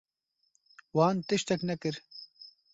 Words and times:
Wan 0.95 1.15
tiştek 1.29 1.61
nekir. 1.73 1.95